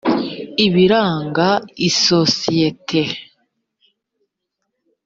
ibiranga 0.65 1.47
isosiyete 1.89 3.01